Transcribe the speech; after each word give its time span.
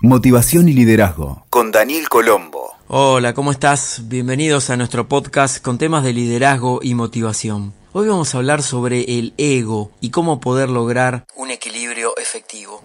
Motivación 0.00 0.68
y 0.68 0.74
Liderazgo 0.74 1.44
con 1.50 1.72
Daniel 1.72 2.08
Colombo. 2.08 2.70
Hola, 2.86 3.34
¿cómo 3.34 3.50
estás? 3.50 4.02
Bienvenidos 4.04 4.70
a 4.70 4.76
nuestro 4.76 5.08
podcast 5.08 5.60
con 5.60 5.76
temas 5.76 6.04
de 6.04 6.12
liderazgo 6.12 6.78
y 6.84 6.94
motivación. 6.94 7.74
Hoy 7.92 8.06
vamos 8.06 8.32
a 8.32 8.38
hablar 8.38 8.62
sobre 8.62 9.18
el 9.18 9.34
ego 9.38 9.90
y 10.00 10.10
cómo 10.10 10.38
poder 10.38 10.68
lograr 10.68 11.24
un 11.34 11.50
equilibrio 11.50 12.16
efectivo. 12.16 12.80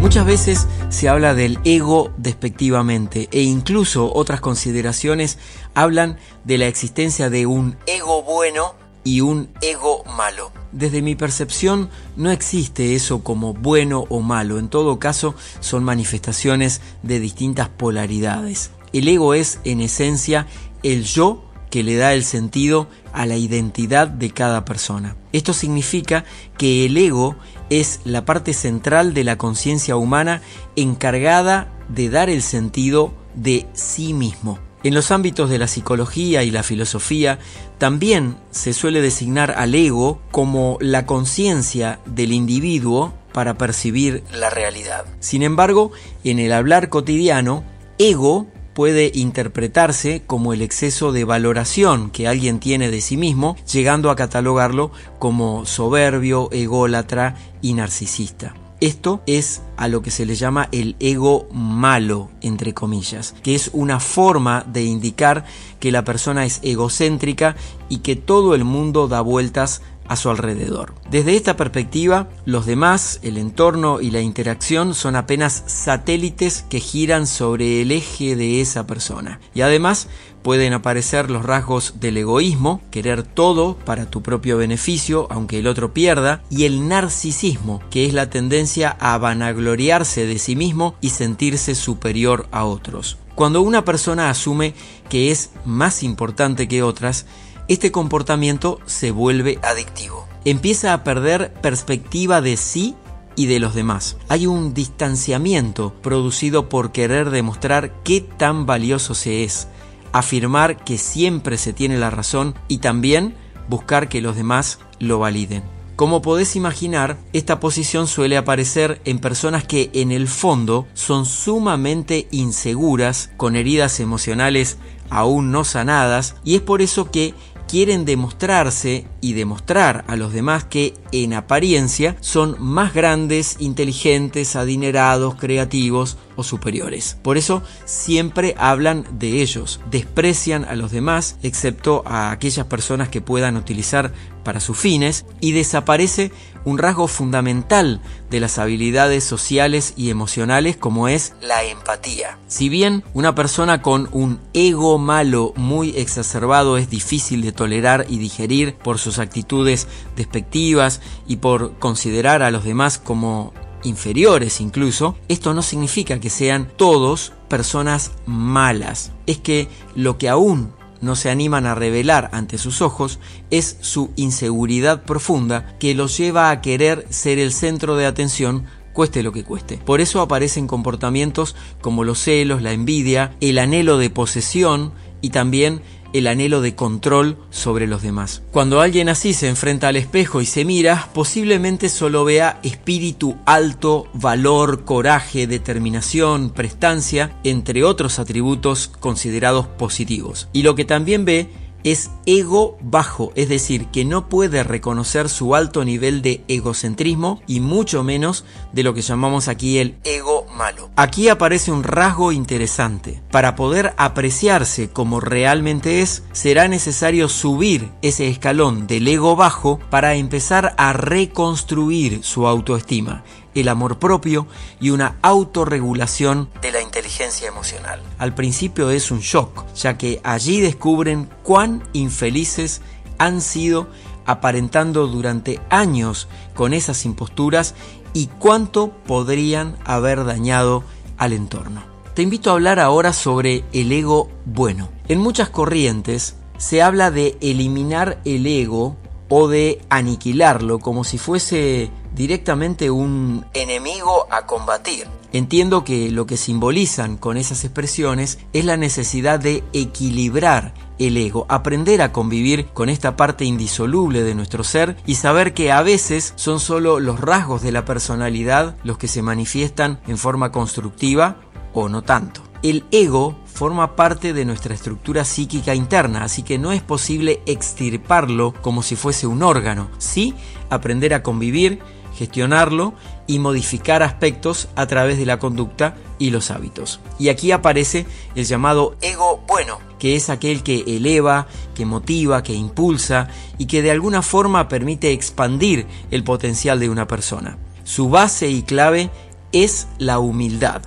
Muchas 0.00 0.26
veces 0.26 0.66
se 0.88 1.08
habla 1.08 1.34
del 1.34 1.60
ego 1.64 2.10
despectivamente 2.16 3.28
e 3.30 3.42
incluso 3.42 4.12
otras 4.12 4.40
consideraciones 4.40 5.38
hablan 5.74 6.18
de 6.42 6.58
la 6.58 6.66
existencia 6.66 7.30
de 7.30 7.46
un 7.46 7.76
ego 7.86 8.24
bueno 8.24 8.81
y 9.04 9.20
un 9.20 9.48
ego 9.60 10.04
malo. 10.16 10.52
Desde 10.72 11.02
mi 11.02 11.14
percepción 11.14 11.90
no 12.16 12.30
existe 12.30 12.94
eso 12.94 13.22
como 13.22 13.54
bueno 13.54 14.04
o 14.08 14.20
malo, 14.20 14.58
en 14.58 14.68
todo 14.68 14.98
caso 14.98 15.34
son 15.60 15.84
manifestaciones 15.84 16.80
de 17.02 17.20
distintas 17.20 17.68
polaridades. 17.68 18.70
El 18.92 19.08
ego 19.08 19.34
es 19.34 19.60
en 19.64 19.80
esencia 19.80 20.46
el 20.82 21.04
yo 21.04 21.44
que 21.70 21.82
le 21.82 21.96
da 21.96 22.12
el 22.12 22.22
sentido 22.22 22.86
a 23.14 23.24
la 23.24 23.36
identidad 23.36 24.06
de 24.06 24.30
cada 24.30 24.66
persona. 24.66 25.16
Esto 25.32 25.54
significa 25.54 26.24
que 26.58 26.84
el 26.84 26.96
ego 26.98 27.34
es 27.70 28.00
la 28.04 28.26
parte 28.26 28.52
central 28.52 29.14
de 29.14 29.24
la 29.24 29.38
conciencia 29.38 29.96
humana 29.96 30.42
encargada 30.76 31.72
de 31.88 32.10
dar 32.10 32.28
el 32.28 32.42
sentido 32.42 33.14
de 33.34 33.66
sí 33.72 34.12
mismo. 34.12 34.58
En 34.84 34.94
los 34.94 35.12
ámbitos 35.12 35.48
de 35.48 35.58
la 35.58 35.68
psicología 35.68 36.42
y 36.42 36.50
la 36.50 36.64
filosofía 36.64 37.38
también 37.78 38.36
se 38.50 38.72
suele 38.72 39.00
designar 39.00 39.52
al 39.56 39.74
ego 39.74 40.20
como 40.32 40.76
la 40.80 41.06
conciencia 41.06 42.00
del 42.04 42.32
individuo 42.32 43.12
para 43.32 43.56
percibir 43.56 44.24
la 44.32 44.50
realidad. 44.50 45.04
Sin 45.20 45.42
embargo, 45.42 45.92
en 46.24 46.40
el 46.40 46.52
hablar 46.52 46.88
cotidiano, 46.88 47.62
ego 47.98 48.48
puede 48.74 49.12
interpretarse 49.14 50.22
como 50.26 50.52
el 50.52 50.62
exceso 50.62 51.12
de 51.12 51.24
valoración 51.24 52.10
que 52.10 52.26
alguien 52.26 52.58
tiene 52.58 52.90
de 52.90 53.00
sí 53.00 53.16
mismo, 53.16 53.56
llegando 53.70 54.10
a 54.10 54.16
catalogarlo 54.16 54.90
como 55.18 55.64
soberbio, 55.66 56.48
ególatra 56.52 57.36
y 57.60 57.74
narcisista. 57.74 58.54
Esto 58.82 59.22
es 59.26 59.62
a 59.76 59.86
lo 59.86 60.02
que 60.02 60.10
se 60.10 60.26
le 60.26 60.34
llama 60.34 60.68
el 60.72 60.96
ego 60.98 61.46
malo, 61.52 62.30
entre 62.40 62.74
comillas, 62.74 63.32
que 63.44 63.54
es 63.54 63.70
una 63.72 64.00
forma 64.00 64.64
de 64.66 64.82
indicar 64.82 65.44
que 65.78 65.92
la 65.92 66.02
persona 66.02 66.44
es 66.44 66.58
egocéntrica 66.64 67.54
y 67.88 67.98
que 67.98 68.16
todo 68.16 68.56
el 68.56 68.64
mundo 68.64 69.06
da 69.06 69.20
vueltas 69.20 69.82
a 70.08 70.16
su 70.16 70.30
alrededor. 70.30 70.94
Desde 71.12 71.36
esta 71.36 71.56
perspectiva, 71.56 72.28
los 72.44 72.66
demás, 72.66 73.20
el 73.22 73.38
entorno 73.38 74.00
y 74.00 74.10
la 74.10 74.20
interacción 74.20 74.94
son 74.94 75.14
apenas 75.14 75.62
satélites 75.66 76.64
que 76.68 76.80
giran 76.80 77.28
sobre 77.28 77.82
el 77.82 77.92
eje 77.92 78.34
de 78.34 78.60
esa 78.60 78.84
persona. 78.84 79.38
Y 79.54 79.60
además 79.60 80.08
pueden 80.42 80.72
aparecer 80.72 81.30
los 81.30 81.44
rasgos 81.44 81.94
del 82.00 82.16
egoísmo, 82.16 82.80
querer 82.90 83.22
todo 83.22 83.76
para 83.76 84.06
tu 84.06 84.22
propio 84.22 84.56
beneficio, 84.56 85.26
aunque 85.30 85.58
el 85.58 85.66
otro 85.66 85.94
pierda, 85.94 86.42
y 86.50 86.64
el 86.64 86.88
narcisismo, 86.88 87.80
que 87.90 88.06
es 88.06 88.12
la 88.12 88.30
tendencia 88.30 88.96
a 89.00 89.16
vanagloriarse 89.18 90.26
de 90.26 90.38
sí 90.38 90.56
mismo 90.56 90.96
y 91.00 91.10
sentirse 91.10 91.74
superior 91.74 92.46
a 92.50 92.64
otros. 92.64 93.18
Cuando 93.34 93.62
una 93.62 93.84
persona 93.84 94.28
asume 94.28 94.74
que 95.08 95.30
es 95.30 95.50
más 95.64 96.02
importante 96.02 96.68
que 96.68 96.82
otras, 96.82 97.26
este 97.68 97.90
comportamiento 97.90 98.80
se 98.86 99.10
vuelve 99.10 99.58
adictivo. 99.62 100.26
Empieza 100.44 100.92
a 100.92 101.04
perder 101.04 101.52
perspectiva 101.54 102.40
de 102.40 102.56
sí 102.56 102.96
y 103.36 103.46
de 103.46 103.60
los 103.60 103.74
demás. 103.74 104.16
Hay 104.28 104.46
un 104.46 104.74
distanciamiento 104.74 105.94
producido 106.02 106.68
por 106.68 106.92
querer 106.92 107.30
demostrar 107.30 108.02
qué 108.02 108.20
tan 108.20 108.66
valioso 108.66 109.14
se 109.14 109.44
es, 109.44 109.68
afirmar 110.12 110.84
que 110.84 110.98
siempre 110.98 111.58
se 111.58 111.72
tiene 111.72 111.98
la 111.98 112.10
razón 112.10 112.54
y 112.68 112.78
también 112.78 113.34
buscar 113.68 114.08
que 114.08 114.20
los 114.20 114.36
demás 114.36 114.78
lo 114.98 115.18
validen. 115.18 115.62
Como 115.96 116.22
podés 116.22 116.56
imaginar, 116.56 117.18
esta 117.32 117.60
posición 117.60 118.06
suele 118.06 118.36
aparecer 118.36 119.00
en 119.04 119.18
personas 119.18 119.64
que 119.64 119.90
en 119.92 120.10
el 120.10 120.26
fondo 120.26 120.86
son 120.94 121.26
sumamente 121.26 122.28
inseguras, 122.30 123.30
con 123.36 123.56
heridas 123.56 124.00
emocionales 124.00 124.78
aún 125.10 125.52
no 125.52 125.64
sanadas, 125.64 126.36
y 126.44 126.56
es 126.56 126.62
por 126.62 126.80
eso 126.80 127.10
que 127.10 127.34
quieren 127.68 128.04
demostrarse 128.04 129.06
y 129.20 129.34
demostrar 129.34 130.04
a 130.08 130.16
los 130.16 130.32
demás 130.32 130.64
que 130.64 130.94
en 131.12 131.34
apariencia 131.34 132.16
son 132.20 132.56
más 132.58 132.92
grandes, 132.94 133.56
inteligentes, 133.60 134.56
adinerados, 134.56 135.36
creativos 135.36 136.18
o 136.36 136.42
superiores. 136.42 137.16
Por 137.22 137.36
eso 137.36 137.62
siempre 137.84 138.54
hablan 138.58 139.06
de 139.18 139.42
ellos, 139.42 139.80
desprecian 139.90 140.64
a 140.64 140.74
los 140.74 140.90
demás, 140.90 141.36
excepto 141.42 142.02
a 142.06 142.30
aquellas 142.30 142.66
personas 142.66 143.08
que 143.08 143.20
puedan 143.20 143.56
utilizar 143.56 144.12
para 144.44 144.60
sus 144.60 144.76
fines, 144.76 145.24
y 145.40 145.52
desaparece 145.52 146.32
un 146.64 146.78
rasgo 146.78 147.08
fundamental 147.08 148.00
de 148.30 148.40
las 148.40 148.58
habilidades 148.58 149.24
sociales 149.24 149.94
y 149.96 150.10
emocionales 150.10 150.76
como 150.76 151.08
es 151.08 151.34
la 151.40 151.64
empatía. 151.64 152.38
Si 152.46 152.68
bien 152.68 153.04
una 153.14 153.34
persona 153.34 153.82
con 153.82 154.08
un 154.12 154.40
ego 154.52 154.98
malo 154.98 155.52
muy 155.56 155.90
exacerbado 155.96 156.76
es 156.76 156.88
difícil 156.88 157.42
de 157.42 157.52
tolerar 157.52 158.06
y 158.08 158.18
digerir 158.18 158.74
por 158.74 158.98
sus 158.98 159.18
actitudes 159.18 159.88
despectivas 160.16 161.00
y 161.26 161.36
por 161.36 161.78
considerar 161.78 162.42
a 162.42 162.50
los 162.50 162.64
demás 162.64 162.98
como 162.98 163.52
inferiores 163.82 164.60
incluso, 164.60 165.16
esto 165.28 165.54
no 165.54 165.62
significa 165.62 166.20
que 166.20 166.30
sean 166.30 166.70
todos 166.76 167.32
personas 167.48 168.12
malas. 168.26 169.12
Es 169.26 169.38
que 169.38 169.68
lo 169.94 170.18
que 170.18 170.28
aún 170.28 170.72
no 171.00 171.16
se 171.16 171.30
animan 171.30 171.66
a 171.66 171.74
revelar 171.74 172.30
ante 172.32 172.58
sus 172.58 172.80
ojos 172.80 173.18
es 173.50 173.76
su 173.80 174.12
inseguridad 174.16 175.02
profunda 175.02 175.76
que 175.78 175.94
los 175.94 176.16
lleva 176.16 176.50
a 176.50 176.60
querer 176.60 177.06
ser 177.10 177.38
el 177.38 177.52
centro 177.52 177.96
de 177.96 178.06
atención 178.06 178.66
cueste 178.92 179.22
lo 179.22 179.32
que 179.32 179.44
cueste. 179.44 179.78
Por 179.78 180.00
eso 180.00 180.20
aparecen 180.20 180.66
comportamientos 180.66 181.56
como 181.80 182.04
los 182.04 182.18
celos, 182.20 182.62
la 182.62 182.72
envidia, 182.72 183.34
el 183.40 183.58
anhelo 183.58 183.98
de 183.98 184.10
posesión 184.10 184.92
y 185.20 185.30
también 185.30 185.82
el 186.12 186.26
anhelo 186.26 186.60
de 186.60 186.74
control 186.74 187.36
sobre 187.50 187.86
los 187.86 188.02
demás. 188.02 188.42
Cuando 188.50 188.80
alguien 188.80 189.08
así 189.08 189.32
se 189.34 189.48
enfrenta 189.48 189.88
al 189.88 189.96
espejo 189.96 190.40
y 190.40 190.46
se 190.46 190.64
mira, 190.64 191.08
posiblemente 191.14 191.88
solo 191.88 192.24
vea 192.24 192.60
espíritu 192.62 193.36
alto, 193.46 194.06
valor, 194.14 194.84
coraje, 194.84 195.46
determinación, 195.46 196.50
prestancia, 196.50 197.36
entre 197.44 197.84
otros 197.84 198.18
atributos 198.18 198.88
considerados 198.88 199.66
positivos. 199.66 200.48
Y 200.52 200.62
lo 200.62 200.74
que 200.74 200.84
también 200.84 201.24
ve 201.24 201.48
es 201.84 202.10
ego 202.26 202.78
bajo, 202.80 203.32
es 203.34 203.48
decir, 203.48 203.86
que 203.86 204.04
no 204.04 204.28
puede 204.28 204.62
reconocer 204.62 205.28
su 205.28 205.54
alto 205.54 205.84
nivel 205.84 206.22
de 206.22 206.44
egocentrismo 206.48 207.40
y 207.46 207.60
mucho 207.60 208.04
menos 208.04 208.44
de 208.72 208.82
lo 208.82 208.94
que 208.94 209.02
llamamos 209.02 209.48
aquí 209.48 209.78
el 209.78 209.96
ego 210.04 210.46
malo. 210.56 210.90
Aquí 210.96 211.28
aparece 211.28 211.72
un 211.72 211.82
rasgo 211.82 212.32
interesante. 212.32 213.22
Para 213.30 213.56
poder 213.56 213.94
apreciarse 213.96 214.90
como 214.90 215.20
realmente 215.20 216.02
es, 216.02 216.22
será 216.32 216.68
necesario 216.68 217.28
subir 217.28 217.90
ese 218.02 218.28
escalón 218.28 218.86
del 218.86 219.08
ego 219.08 219.36
bajo 219.36 219.78
para 219.90 220.14
empezar 220.14 220.74
a 220.76 220.92
reconstruir 220.92 222.22
su 222.22 222.46
autoestima 222.46 223.24
el 223.54 223.68
amor 223.68 223.98
propio 223.98 224.46
y 224.80 224.90
una 224.90 225.16
autorregulación 225.22 226.48
de 226.60 226.72
la 226.72 226.80
inteligencia 226.80 227.48
emocional. 227.48 228.00
Al 228.18 228.34
principio 228.34 228.90
es 228.90 229.10
un 229.10 229.20
shock, 229.20 229.64
ya 229.74 229.98
que 229.98 230.20
allí 230.24 230.60
descubren 230.60 231.28
cuán 231.42 231.82
infelices 231.92 232.80
han 233.18 233.40
sido 233.40 233.88
aparentando 234.26 235.06
durante 235.06 235.60
años 235.70 236.28
con 236.54 236.74
esas 236.74 237.04
imposturas 237.04 237.74
y 238.14 238.26
cuánto 238.38 238.90
podrían 238.90 239.76
haber 239.84 240.24
dañado 240.24 240.84
al 241.18 241.32
entorno. 241.32 241.82
Te 242.14 242.22
invito 242.22 242.50
a 242.50 242.54
hablar 242.54 242.78
ahora 242.78 243.12
sobre 243.12 243.64
el 243.72 243.90
ego 243.90 244.30
bueno. 244.44 244.90
En 245.08 245.18
muchas 245.18 245.48
corrientes 245.48 246.36
se 246.58 246.82
habla 246.82 247.10
de 247.10 247.38
eliminar 247.40 248.20
el 248.24 248.46
ego 248.46 248.96
o 249.28 249.48
de 249.48 249.80
aniquilarlo 249.88 250.78
como 250.78 251.04
si 251.04 251.16
fuese 251.16 251.90
directamente 252.14 252.90
un 252.90 253.44
enemigo 253.54 254.26
a 254.30 254.46
combatir. 254.46 255.06
Entiendo 255.32 255.82
que 255.82 256.10
lo 256.10 256.26
que 256.26 256.36
simbolizan 256.36 257.16
con 257.16 257.38
esas 257.38 257.64
expresiones 257.64 258.38
es 258.52 258.64
la 258.66 258.76
necesidad 258.76 259.40
de 259.40 259.64
equilibrar 259.72 260.74
el 260.98 261.16
ego, 261.16 261.46
aprender 261.48 262.02
a 262.02 262.12
convivir 262.12 262.66
con 262.68 262.88
esta 262.88 263.16
parte 263.16 263.44
indisoluble 263.44 264.22
de 264.22 264.34
nuestro 264.34 264.62
ser 264.62 264.96
y 265.06 265.14
saber 265.14 265.54
que 265.54 265.72
a 265.72 265.82
veces 265.82 266.34
son 266.36 266.60
solo 266.60 267.00
los 267.00 267.18
rasgos 267.18 267.62
de 267.62 267.72
la 267.72 267.84
personalidad 267.84 268.76
los 268.84 268.98
que 268.98 269.08
se 269.08 269.22
manifiestan 269.22 270.00
en 270.06 270.18
forma 270.18 270.52
constructiva 270.52 271.38
o 271.72 271.88
no 271.88 272.02
tanto. 272.02 272.42
El 272.62 272.84
ego 272.92 273.36
forma 273.46 273.96
parte 273.96 274.32
de 274.32 274.44
nuestra 274.44 274.74
estructura 274.74 275.24
psíquica 275.24 275.74
interna, 275.74 276.22
así 276.22 276.42
que 276.42 276.58
no 276.58 276.70
es 276.70 276.80
posible 276.80 277.42
extirparlo 277.46 278.54
como 278.62 278.82
si 278.82 278.94
fuese 278.94 279.26
un 279.26 279.42
órgano. 279.42 279.90
Sí, 279.98 280.34
aprender 280.70 281.12
a 281.12 281.22
convivir, 281.24 281.80
gestionarlo 282.16 282.94
y 283.26 283.38
modificar 283.38 284.02
aspectos 284.02 284.68
a 284.76 284.86
través 284.86 285.18
de 285.18 285.26
la 285.26 285.38
conducta 285.38 285.96
y 286.18 286.30
los 286.30 286.50
hábitos. 286.50 287.00
Y 287.18 287.28
aquí 287.28 287.52
aparece 287.52 288.06
el 288.34 288.44
llamado 288.44 288.96
ego 289.00 289.42
bueno, 289.46 289.78
que 289.98 290.16
es 290.16 290.30
aquel 290.30 290.62
que 290.62 290.84
eleva, 290.86 291.46
que 291.74 291.86
motiva, 291.86 292.42
que 292.42 292.54
impulsa 292.54 293.28
y 293.58 293.66
que 293.66 293.82
de 293.82 293.90
alguna 293.90 294.22
forma 294.22 294.68
permite 294.68 295.12
expandir 295.12 295.86
el 296.10 296.24
potencial 296.24 296.78
de 296.80 296.88
una 296.88 297.06
persona. 297.06 297.58
Su 297.84 298.10
base 298.10 298.48
y 298.48 298.62
clave 298.62 299.10
es 299.52 299.88
la 299.98 300.18
humildad, 300.18 300.82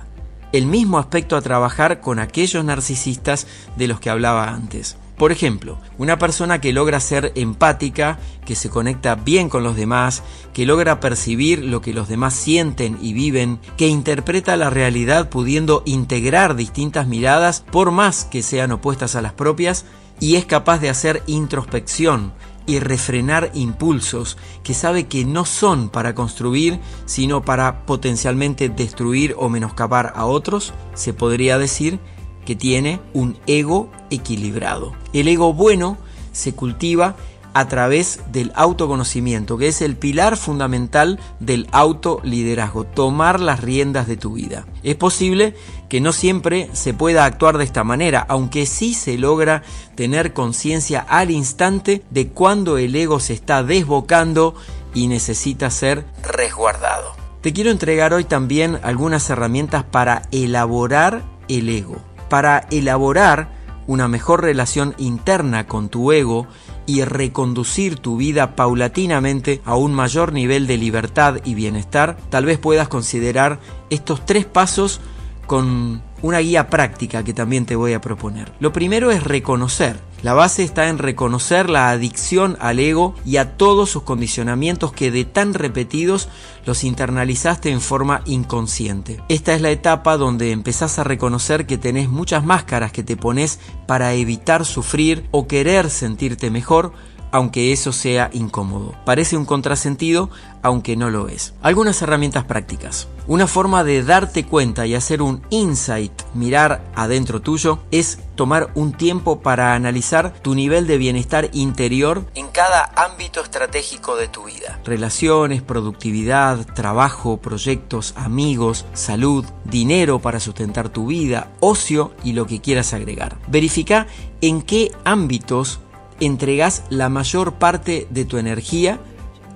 el 0.52 0.66
mismo 0.66 0.98
aspecto 0.98 1.36
a 1.36 1.42
trabajar 1.42 2.00
con 2.00 2.18
aquellos 2.18 2.64
narcisistas 2.64 3.46
de 3.76 3.88
los 3.88 4.00
que 4.00 4.10
hablaba 4.10 4.48
antes. 4.48 4.96
Por 5.16 5.32
ejemplo, 5.32 5.78
una 5.96 6.18
persona 6.18 6.60
que 6.60 6.74
logra 6.74 7.00
ser 7.00 7.32
empática, 7.36 8.18
que 8.44 8.54
se 8.54 8.68
conecta 8.68 9.14
bien 9.14 9.48
con 9.48 9.62
los 9.62 9.74
demás, 9.74 10.22
que 10.52 10.66
logra 10.66 11.00
percibir 11.00 11.64
lo 11.64 11.80
que 11.80 11.94
los 11.94 12.08
demás 12.08 12.34
sienten 12.34 12.98
y 13.00 13.14
viven, 13.14 13.58
que 13.78 13.88
interpreta 13.88 14.56
la 14.56 14.68
realidad 14.68 15.30
pudiendo 15.30 15.82
integrar 15.86 16.54
distintas 16.54 17.06
miradas 17.06 17.64
por 17.70 17.92
más 17.92 18.24
que 18.24 18.42
sean 18.42 18.72
opuestas 18.72 19.16
a 19.16 19.22
las 19.22 19.32
propias, 19.32 19.86
y 20.20 20.36
es 20.36 20.44
capaz 20.44 20.80
de 20.80 20.90
hacer 20.90 21.22
introspección 21.26 22.32
y 22.66 22.80
refrenar 22.80 23.50
impulsos 23.54 24.36
que 24.64 24.74
sabe 24.74 25.06
que 25.06 25.24
no 25.24 25.44
son 25.44 25.88
para 25.88 26.14
construir, 26.14 26.80
sino 27.06 27.42
para 27.42 27.86
potencialmente 27.86 28.68
destruir 28.68 29.34
o 29.38 29.48
menoscabar 29.48 30.12
a 30.16 30.26
otros, 30.26 30.74
se 30.94 31.14
podría 31.14 31.58
decir 31.58 32.00
que 32.46 32.56
tiene 32.56 33.00
un 33.12 33.36
ego 33.46 33.90
equilibrado. 34.08 34.94
El 35.12 35.28
ego 35.28 35.52
bueno 35.52 35.98
se 36.32 36.54
cultiva 36.54 37.16
a 37.56 37.68
través 37.68 38.20
del 38.32 38.52
autoconocimiento, 38.54 39.56
que 39.56 39.68
es 39.68 39.80
el 39.80 39.96
pilar 39.96 40.36
fundamental 40.36 41.18
del 41.40 41.66
autoliderazgo, 41.72 42.84
tomar 42.84 43.40
las 43.40 43.60
riendas 43.60 44.06
de 44.06 44.18
tu 44.18 44.34
vida. 44.34 44.66
Es 44.82 44.94
posible 44.96 45.54
que 45.88 46.02
no 46.02 46.12
siempre 46.12 46.68
se 46.74 46.92
pueda 46.92 47.24
actuar 47.24 47.56
de 47.56 47.64
esta 47.64 47.82
manera, 47.82 48.26
aunque 48.28 48.66
sí 48.66 48.92
se 48.92 49.16
logra 49.16 49.62
tener 49.94 50.34
conciencia 50.34 51.00
al 51.00 51.30
instante 51.30 52.02
de 52.10 52.28
cuando 52.28 52.76
el 52.76 52.94
ego 52.94 53.20
se 53.20 53.32
está 53.32 53.62
desbocando 53.62 54.54
y 54.92 55.08
necesita 55.08 55.70
ser 55.70 56.04
resguardado. 56.22 57.14
Te 57.40 57.54
quiero 57.54 57.70
entregar 57.70 58.12
hoy 58.12 58.24
también 58.24 58.78
algunas 58.82 59.30
herramientas 59.30 59.82
para 59.82 60.28
elaborar 60.30 61.24
el 61.48 61.70
ego 61.70 62.02
para 62.28 62.66
elaborar 62.70 63.48
una 63.86 64.08
mejor 64.08 64.42
relación 64.42 64.94
interna 64.98 65.66
con 65.66 65.88
tu 65.88 66.12
ego 66.12 66.46
y 66.86 67.02
reconducir 67.04 67.98
tu 67.98 68.16
vida 68.16 68.56
paulatinamente 68.56 69.60
a 69.64 69.76
un 69.76 69.94
mayor 69.94 70.32
nivel 70.32 70.66
de 70.66 70.76
libertad 70.76 71.36
y 71.44 71.54
bienestar, 71.54 72.16
tal 72.30 72.44
vez 72.44 72.58
puedas 72.58 72.88
considerar 72.88 73.58
estos 73.90 74.24
tres 74.24 74.44
pasos 74.44 75.00
con 75.46 76.02
una 76.22 76.38
guía 76.38 76.68
práctica 76.68 77.22
que 77.22 77.32
también 77.32 77.66
te 77.66 77.76
voy 77.76 77.92
a 77.92 78.00
proponer. 78.00 78.52
Lo 78.60 78.72
primero 78.72 79.10
es 79.10 79.22
reconocer. 79.22 80.00
La 80.26 80.34
base 80.34 80.64
está 80.64 80.88
en 80.88 80.98
reconocer 80.98 81.70
la 81.70 81.90
adicción 81.90 82.56
al 82.58 82.80
ego 82.80 83.14
y 83.24 83.36
a 83.36 83.56
todos 83.56 83.90
sus 83.90 84.02
condicionamientos 84.02 84.90
que 84.90 85.12
de 85.12 85.24
tan 85.24 85.54
repetidos 85.54 86.28
los 86.64 86.82
internalizaste 86.82 87.70
en 87.70 87.80
forma 87.80 88.22
inconsciente. 88.24 89.22
Esta 89.28 89.54
es 89.54 89.60
la 89.60 89.70
etapa 89.70 90.16
donde 90.16 90.50
empezás 90.50 90.98
a 90.98 91.04
reconocer 91.04 91.64
que 91.64 91.78
tenés 91.78 92.08
muchas 92.08 92.44
máscaras 92.44 92.90
que 92.90 93.04
te 93.04 93.16
pones 93.16 93.60
para 93.86 94.14
evitar 94.14 94.64
sufrir 94.64 95.28
o 95.30 95.46
querer 95.46 95.90
sentirte 95.90 96.50
mejor 96.50 96.92
aunque 97.32 97.72
eso 97.72 97.92
sea 97.92 98.30
incómodo. 98.32 98.94
Parece 99.04 99.36
un 99.36 99.44
contrasentido, 99.44 100.30
aunque 100.62 100.96
no 100.96 101.10
lo 101.10 101.28
es. 101.28 101.54
Algunas 101.62 102.00
herramientas 102.02 102.44
prácticas. 102.44 103.08
Una 103.26 103.46
forma 103.46 103.82
de 103.82 104.02
darte 104.02 104.44
cuenta 104.44 104.86
y 104.86 104.94
hacer 104.94 105.20
un 105.20 105.42
insight, 105.50 106.12
mirar 106.34 106.84
adentro 106.94 107.42
tuyo, 107.42 107.80
es 107.90 108.20
tomar 108.36 108.70
un 108.74 108.92
tiempo 108.92 109.40
para 109.40 109.74
analizar 109.74 110.32
tu 110.42 110.54
nivel 110.54 110.86
de 110.86 110.98
bienestar 110.98 111.50
interior 111.52 112.24
en 112.34 112.48
cada 112.48 112.92
ámbito 112.94 113.42
estratégico 113.42 114.16
de 114.16 114.28
tu 114.28 114.44
vida. 114.44 114.78
Relaciones, 114.84 115.62
productividad, 115.62 116.64
trabajo, 116.74 117.38
proyectos, 117.38 118.14
amigos, 118.16 118.84
salud, 118.92 119.44
dinero 119.64 120.20
para 120.20 120.38
sustentar 120.38 120.88
tu 120.88 121.06
vida, 121.06 121.48
ocio 121.60 122.12
y 122.22 122.32
lo 122.32 122.46
que 122.46 122.60
quieras 122.60 122.92
agregar. 122.92 123.36
Verifica 123.48 124.06
en 124.40 124.62
qué 124.62 124.92
ámbitos 125.04 125.80
entregas 126.20 126.82
la 126.90 127.08
mayor 127.08 127.54
parte 127.54 128.06
de 128.10 128.24
tu 128.24 128.38
energía 128.38 129.00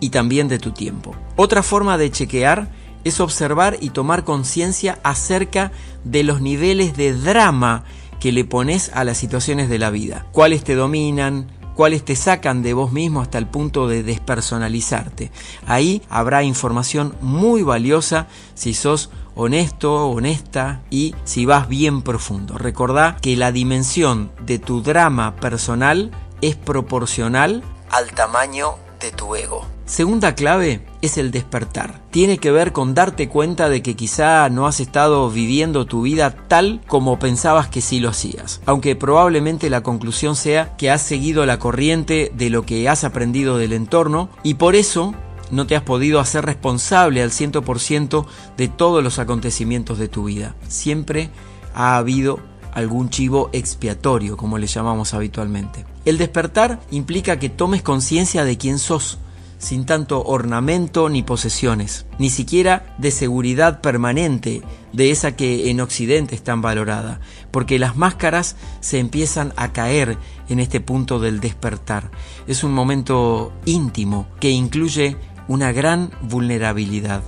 y 0.01 0.11
también 0.11 0.49
de 0.49 0.59
tu 0.59 0.73
tiempo. 0.73 1.15
Otra 1.37 1.62
forma 1.62 1.99
de 1.99 2.11
chequear 2.11 2.69
es 3.05 3.21
observar 3.21 3.77
y 3.81 3.91
tomar 3.91 4.25
conciencia 4.25 4.99
acerca 5.03 5.73
de 6.05 6.23
los 6.23 6.41
niveles 6.41 6.97
de 6.97 7.15
drama 7.15 7.85
que 8.19 8.33
le 8.33 8.45
pones 8.45 8.91
a 8.95 9.05
las 9.05 9.17
situaciones 9.17 9.69
de 9.69 9.79
la 9.79 9.91
vida. 9.91 10.27
Cuáles 10.33 10.62
te 10.62 10.75
dominan, 10.75 11.47
cuáles 11.75 12.05
te 12.05 12.15
sacan 12.15 12.62
de 12.62 12.75
vos 12.75 12.93
mismo 12.93 13.23
hasta 13.23 13.39
el 13.39 13.47
punto 13.47 13.89
de 13.89 14.03
despersonalizarte. 14.03 15.31
Ahí 15.67 16.03
habrá 16.11 16.43
información 16.43 17.15
muy 17.23 17.62
valiosa 17.62 18.27
si 18.55 18.75
sos 18.75 19.11
honesto, 19.35 20.09
honesta 20.09 20.83
y 20.91 21.15
si 21.25 21.47
vas 21.47 21.69
bien 21.69 22.03
profundo. 22.03 22.59
Recordá 22.59 23.17
que 23.23 23.37
la 23.37 23.53
dimensión 23.53 24.31
de 24.45 24.59
tu 24.59 24.83
drama 24.83 25.37
personal 25.37 26.11
es 26.43 26.57
proporcional 26.57 27.63
al 27.91 28.13
tamaño 28.13 28.75
de 29.01 29.11
tu 29.11 29.35
ego. 29.35 29.67
Segunda 29.91 30.37
clave 30.37 30.87
es 31.03 31.19
el 31.19 31.33
despertar. 31.33 32.01
Tiene 32.13 32.39
que 32.39 32.53
ver 32.53 32.73
con 32.73 32.95
darte 32.95 33.29
cuenta 33.29 33.69
de 33.69 33.83
que 33.83 33.97
quizá 33.97 34.49
no 34.49 34.69
has 34.69 34.79
estado 34.79 35.29
viviendo 35.31 35.85
tu 35.85 36.03
vida 36.03 36.31
tal 36.47 36.81
como 36.87 37.19
pensabas 37.19 37.69
que 37.69 37.81
sí 37.81 37.99
lo 37.99 38.11
hacías. 38.11 38.61
Aunque 38.67 38.95
probablemente 38.95 39.69
la 39.69 39.83
conclusión 39.83 40.37
sea 40.37 40.77
que 40.77 40.93
has 40.93 41.03
seguido 41.03 41.45
la 41.45 41.59
corriente 41.59 42.31
de 42.37 42.51
lo 42.51 42.65
que 42.65 42.89
has 42.89 43.03
aprendido 43.03 43.59
del 43.59 43.73
entorno 43.73 44.29
y 44.45 44.55
por 44.55 44.77
eso 44.77 45.13
no 45.51 45.67
te 45.67 45.75
has 45.75 45.83
podido 45.83 46.21
hacer 46.21 46.45
responsable 46.45 47.21
al 47.21 47.31
100% 47.31 48.27
de 48.57 48.69
todos 48.69 49.03
los 49.03 49.19
acontecimientos 49.19 49.99
de 49.99 50.07
tu 50.07 50.25
vida. 50.25 50.55
Siempre 50.69 51.31
ha 51.75 51.97
habido 51.97 52.39
algún 52.75 53.11
chivo 53.11 53.51
expiatorio, 53.53 54.37
como 54.37 54.59
le 54.59 54.67
llamamos 54.67 55.15
habitualmente. 55.15 55.85
El 56.05 56.19
despertar 56.19 56.81
implica 56.91 57.39
que 57.39 57.49
tomes 57.49 57.83
conciencia 57.83 58.45
de 58.45 58.57
quién 58.57 58.79
sos, 58.79 59.19
sin 59.59 59.85
tanto 59.85 60.25
ornamento 60.25 61.09
ni 61.11 61.23
posesiones, 61.23 62.07
ni 62.19 62.31
siquiera 62.31 62.95
de 62.99 63.11
seguridad 63.11 63.81
permanente, 63.83 64.62
de 64.93 65.11
esa 65.11 65.37
que 65.37 65.71
en 65.71 65.81
Occidente 65.81 66.35
es 66.35 66.43
tan 66.43 66.62
valorada, 66.62 67.21
porque 67.50 67.79
las 67.79 67.97
máscaras 67.97 68.57
se 68.81 68.99
empiezan 68.99 69.53
a 69.57 69.73
caer 69.73 70.17
en 70.49 70.59
este 70.59 70.81
punto 70.81 71.21
del 71.21 71.41
despertar. 71.41 72.11
Es 72.47 72.65
un 72.65 72.73
momento 72.73 73.53
íntimo 73.67 74.27
que 74.41 74.50
incluye 74.50 75.17
una 75.47 75.73
gran 75.73 76.11
vulnerabilidad. 76.23 77.23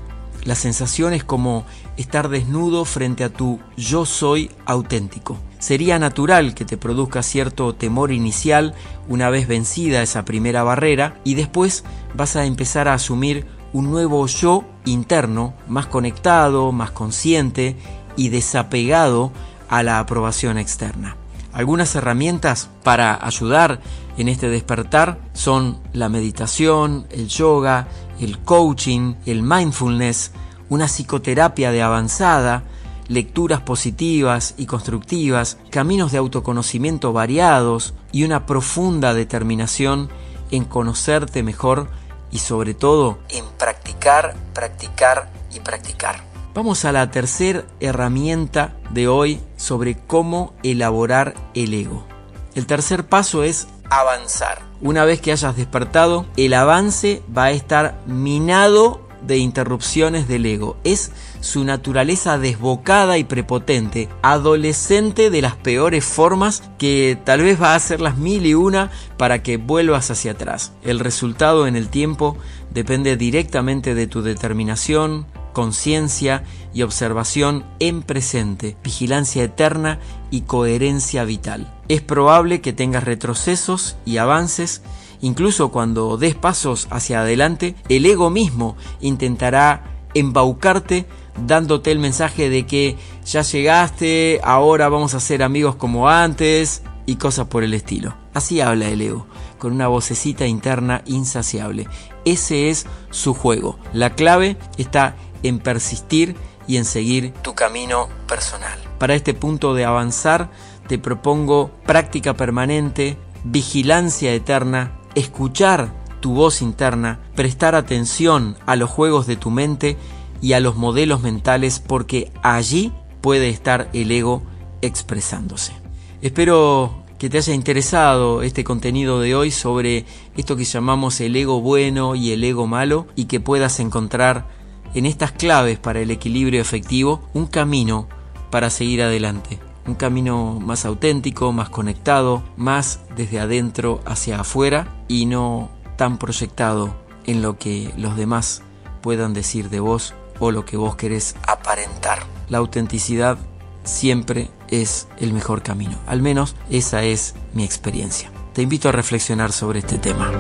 La 0.45 0.57
sensación 0.57 1.13
es 1.13 1.23
como 1.23 1.65
estar 1.97 2.29
desnudo 2.29 2.85
frente 2.85 3.23
a 3.23 3.29
tu 3.29 3.61
yo 3.77 4.05
soy 4.05 4.51
auténtico. 4.67 5.39
Sería 5.61 6.01
natural 6.01 6.55
que 6.55 6.65
te 6.65 6.77
produzca 6.77 7.23
cierto 7.23 7.75
temor 7.75 8.11
inicial 8.11 8.75
una 9.09 9.31
vez 9.31 9.47
vencida 9.47 10.03
esa 10.03 10.25
primera 10.25 10.65
barrera 10.65 11.21
y 11.23 11.35
después 11.35 11.85
vas 12.15 12.35
a 12.35 12.45
empezar 12.45 12.89
a 12.89 12.95
asumir 12.95 13.47
un 13.73 13.91
nuevo 13.91 14.27
yo 14.27 14.65
interno, 14.85 15.55
más 15.69 15.87
conectado, 15.87 16.73
más 16.73 16.91
consciente 16.91 17.77
y 18.17 18.31
desapegado 18.31 19.33
a 19.69 19.85
la 19.85 20.01
aprobación 20.01 20.59
externa. 20.59 21.17
Algunas 21.53 21.95
herramientas 21.95 22.69
para 22.83 23.25
ayudar 23.25 23.81
en 24.17 24.29
este 24.29 24.49
despertar 24.49 25.19
son 25.33 25.81
la 25.93 26.09
meditación, 26.09 27.07
el 27.11 27.29
yoga, 27.29 27.89
el 28.23 28.39
coaching, 28.39 29.15
el 29.27 29.43
mindfulness, 29.43 30.33
una 30.69 30.87
psicoterapia 30.87 31.71
de 31.71 31.83
avanzada, 31.83 32.63
lecturas 33.09 33.61
positivas 33.61 34.55
y 34.57 34.67
constructivas, 34.67 35.59
caminos 35.71 36.13
de 36.13 36.19
autoconocimiento 36.19 37.13
variados 37.13 37.95
y 38.13 38.25
una 38.25 38.47
profunda 38.47 39.15
determinación 39.15 40.09
en 40.51 40.65
conocerte 40.65 41.43
mejor 41.43 41.89
y 42.31 42.39
sobre 42.39 42.75
todo 42.75 43.19
en 43.29 43.45
practicar, 43.59 44.35
practicar 44.55 45.31
y 45.53 45.61
practicar. 45.61 46.25
Vamos 46.55 46.85
a 46.85 46.93
la 46.93 47.11
tercera 47.11 47.65
herramienta 47.81 48.77
de 48.91 49.09
hoy 49.09 49.41
sobre 49.57 49.97
cómo 49.97 50.55
elaborar 50.63 51.35
el 51.55 51.75
ego. 51.75 52.07
El 52.55 52.67
tercer 52.67 53.07
paso 53.07 53.43
es 53.43 53.69
avanzar. 54.01 54.63
Una 54.81 55.05
vez 55.05 55.21
que 55.21 55.33
hayas 55.33 55.57
despertado, 55.57 56.27
el 56.37 56.55
avance 56.55 57.23
va 57.37 57.45
a 57.45 57.51
estar 57.53 57.99
minado 58.07 59.01
de 59.27 59.39
interrupciones 59.39 60.27
del 60.29 60.47
ego, 60.47 60.77
es 60.85 61.13
su 61.41 61.65
naturaleza 61.65 62.39
desbocada 62.39 63.19
y 63.19 63.25
prepotente, 63.25 64.09
adolescente 64.23 65.31
de 65.31 65.43
las 65.43 65.57
peores 65.57 66.05
formas 66.05 66.63
que 66.79 67.19
tal 67.25 67.43
vez 67.43 67.61
va 67.61 67.73
a 67.73 67.77
hacer 67.77 68.01
las 68.01 68.17
mil 68.17 68.47
y 68.47 68.55
una 68.55 68.91
para 69.17 69.43
que 69.43 69.57
vuelvas 69.57 70.11
hacia 70.11 70.33
atrás. 70.33 70.73
El 70.83 70.99
resultado 70.99 71.67
en 71.67 71.77
el 71.77 71.89
tiempo 71.89 72.37
depende 72.71 73.17
directamente 73.17 73.95
de 73.95 74.07
tu 74.07 74.23
determinación, 74.23 75.27
conciencia 75.53 76.45
y 76.73 76.83
observación 76.83 77.65
en 77.79 78.03
presente, 78.03 78.77
vigilancia 78.83 79.45
eterna 79.45 79.99
y 80.31 80.43
coherencia 80.43 81.25
vital. 81.25 81.73
Es 81.93 82.01
probable 82.01 82.63
que 82.63 82.73
tengas 82.73 83.05
retrocesos 83.05 83.97
y 84.07 84.17
avances, 84.17 84.81
incluso 85.21 85.71
cuando 85.71 86.17
des 86.17 86.35
pasos 86.35 86.89
hacia 86.91 87.21
adelante, 87.21 87.75
el 87.91 88.07
ego 88.07 88.31
mismo 88.31 88.79
intentará 89.03 89.85
embaucarte 90.15 91.05
dándote 91.47 91.93
el 91.93 91.99
mensaje 91.99 92.49
de 92.49 92.65
que 92.65 92.97
ya 93.27 93.43
llegaste, 93.43 94.41
ahora 94.43 94.89
vamos 94.89 95.13
a 95.13 95.21
ser 95.21 95.43
amigos 95.43 95.75
como 95.75 96.09
antes 96.09 96.83
y 97.05 97.17
cosas 97.17 97.49
por 97.49 97.63
el 97.63 97.75
estilo. 97.75 98.15
Así 98.33 98.63
habla 98.63 98.89
el 98.89 99.03
ego, 99.03 99.27
con 99.59 99.75
una 99.75 99.89
vocecita 99.89 100.47
interna 100.47 101.03
insaciable. 101.05 101.89
Ese 102.25 102.71
es 102.71 102.87
su 103.11 103.35
juego. 103.35 103.79
La 103.93 104.15
clave 104.15 104.57
está 104.79 105.15
en 105.43 105.59
persistir 105.59 106.37
y 106.67 106.79
en 106.79 106.87
seguir 106.87 107.35
tu 107.43 107.55
camino 107.55 108.09
personal. 108.27 108.79
Para 108.99 109.15
este 109.15 109.35
punto 109.35 109.75
de 109.75 109.85
avanzar, 109.85 110.51
te 110.93 110.99
propongo 110.99 111.71
práctica 111.87 112.35
permanente, 112.35 113.17
vigilancia 113.45 114.35
eterna, 114.35 114.99
escuchar 115.15 115.91
tu 116.21 116.35
voz 116.35 116.61
interna, 116.61 117.19
prestar 117.35 117.75
atención 117.75 118.59
a 118.67 118.77
los 118.77 118.91
juegos 118.91 119.27
de 119.27 119.37
tu 119.37 119.51
mente 119.51 119.97
y 120.43 120.53
a 120.53 120.61
los 120.61 120.77
modelos 120.77 121.23
mentales 121.23 121.81
porque 121.81 122.31
allí 122.43 122.93
puede 123.23 123.49
estar 123.49 123.89
el 123.95 124.11
ego 124.11 124.43
expresándose. 124.83 125.73
Espero 126.21 127.03
que 127.17 127.31
te 127.31 127.39
haya 127.39 127.55
interesado 127.55 128.43
este 128.43 128.63
contenido 128.63 129.19
de 129.19 129.35
hoy 129.35 129.51
sobre 129.51 130.05
esto 130.37 130.57
que 130.57 130.67
llamamos 130.67 131.23
el 131.23 131.35
ego 131.35 131.63
bueno 131.63 132.17
y 132.17 132.33
el 132.33 132.45
ego 132.45 132.67
malo 132.67 133.07
y 133.17 133.25
que 133.25 133.41
puedas 133.41 133.81
encontrar 133.81 134.47
en 134.93 135.07
estas 135.07 135.33
claves 135.33 135.79
para 135.79 136.01
el 136.01 136.11
equilibrio 136.11 136.61
efectivo 136.61 137.23
un 137.33 137.47
camino 137.47 138.09
para 138.51 138.69
seguir 138.69 139.01
adelante. 139.01 139.72
Un 139.87 139.95
camino 139.95 140.59
más 140.61 140.85
auténtico, 140.85 141.53
más 141.53 141.69
conectado, 141.69 142.43
más 142.57 143.01
desde 143.17 143.41
adentro 143.41 144.01
hacia 144.07 144.41
afuera 144.41 144.87
y 145.09 145.27
no 145.27 145.71
tan 145.97 146.19
proyectado 146.19 146.95
en 147.27 147.43
lo 147.43 147.59
que 147.59 147.93
los 147.97 148.17
demás 148.17 148.63
puedan 149.01 149.35
decir 149.35 149.71
de 149.71 149.81
vos 149.81 150.15
o 150.39 150.51
lo 150.51 150.65
que 150.65 150.77
vos 150.77 150.97
querés 150.97 151.37
aparentar. 151.47 152.21
La 152.49 152.59
autenticidad 152.59 153.39
siempre 153.85 154.51
es 154.69 155.09
el 155.19 155.33
mejor 155.33 155.63
camino. 155.63 155.99
Al 156.07 156.23
menos 156.23 156.57
esa 156.71 157.03
es 157.03 157.35
mi 157.53 157.65
experiencia. 157.65 158.31
Te 158.53 158.63
invito 158.63 158.89
a 158.89 158.93
reflexionar 158.93 159.53
sobre 159.53 159.81
este 159.81 159.99
tema. 159.99 160.31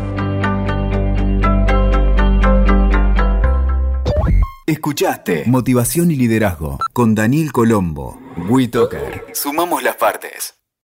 Escuchaste 4.66 5.44
Motivación 5.46 6.10
y 6.10 6.16
Liderazgo 6.16 6.78
con 6.92 7.14
Daniel 7.14 7.52
Colombo. 7.52 8.18
WeToker. 8.48 9.11
Sumamos 9.34 9.82
las 9.82 9.96
partes. 9.96 10.61